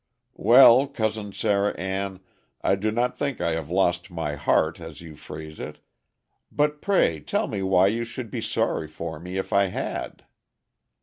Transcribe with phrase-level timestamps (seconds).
[0.39, 2.21] "Well, Cousin Sarah Ann,
[2.63, 5.77] I do not think I have lost my heart, as you phrase it;
[6.51, 10.23] but pray tell me why you should be sorry for me if I had?"